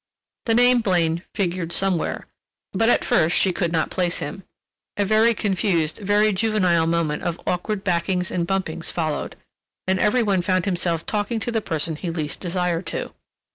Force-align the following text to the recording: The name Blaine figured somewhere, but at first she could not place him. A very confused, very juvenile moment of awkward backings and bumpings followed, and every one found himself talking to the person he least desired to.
The 0.47 0.55
name 0.55 0.81
Blaine 0.81 1.21
figured 1.35 1.71
somewhere, 1.71 2.25
but 2.73 2.89
at 2.89 3.05
first 3.05 3.37
she 3.37 3.53
could 3.53 3.71
not 3.71 3.91
place 3.91 4.17
him. 4.17 4.41
A 4.97 5.05
very 5.05 5.35
confused, 5.35 5.97
very 5.99 6.33
juvenile 6.33 6.87
moment 6.87 7.21
of 7.21 7.39
awkward 7.45 7.83
backings 7.83 8.31
and 8.31 8.47
bumpings 8.47 8.89
followed, 8.89 9.35
and 9.85 9.99
every 9.99 10.23
one 10.23 10.41
found 10.41 10.65
himself 10.65 11.05
talking 11.05 11.39
to 11.41 11.51
the 11.51 11.61
person 11.61 11.97
he 11.97 12.09
least 12.09 12.39
desired 12.39 12.87
to. 12.87 13.13